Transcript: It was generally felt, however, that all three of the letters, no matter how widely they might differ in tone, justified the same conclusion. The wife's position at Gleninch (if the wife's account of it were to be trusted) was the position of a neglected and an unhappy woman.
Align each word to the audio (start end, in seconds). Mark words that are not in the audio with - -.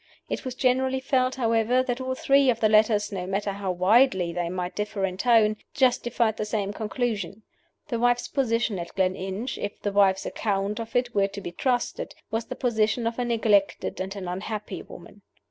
It 0.31 0.43
was 0.43 0.55
generally 0.55 0.99
felt, 0.99 1.35
however, 1.35 1.83
that 1.83 2.01
all 2.01 2.15
three 2.15 2.49
of 2.49 2.59
the 2.59 2.67
letters, 2.69 3.11
no 3.11 3.27
matter 3.27 3.51
how 3.51 3.69
widely 3.69 4.33
they 4.33 4.49
might 4.49 4.75
differ 4.75 5.05
in 5.05 5.15
tone, 5.15 5.57
justified 5.75 6.37
the 6.37 6.43
same 6.43 6.73
conclusion. 6.73 7.43
The 7.89 7.99
wife's 7.99 8.27
position 8.27 8.79
at 8.79 8.95
Gleninch 8.95 9.59
(if 9.59 9.79
the 9.79 9.91
wife's 9.91 10.25
account 10.25 10.79
of 10.79 10.95
it 10.95 11.13
were 11.13 11.27
to 11.27 11.39
be 11.41 11.51
trusted) 11.51 12.15
was 12.31 12.45
the 12.45 12.55
position 12.55 13.05
of 13.05 13.19
a 13.19 13.25
neglected 13.25 14.01
and 14.01 14.15
an 14.15 14.27
unhappy 14.27 14.81
woman. 14.81 15.21